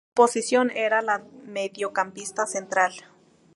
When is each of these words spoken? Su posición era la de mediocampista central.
Su 0.07 0.13
posición 0.15 0.71
era 0.71 1.03
la 1.03 1.19
de 1.19 1.29
mediocampista 1.45 2.47
central. 2.47 2.91